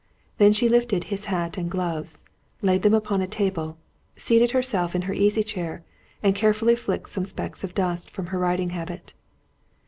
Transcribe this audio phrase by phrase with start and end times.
[0.39, 2.23] Then she lifted his hat and gloves,
[2.63, 3.77] laid them upon a table,
[4.15, 5.83] seated herself in her easy chair,
[6.23, 9.13] and carefully flicked some specks of dust from her riding habit.